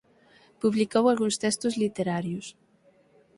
Publicou 0.61 1.03
algúns 1.07 1.35
textos 1.43 1.73
literarios. 1.83 2.45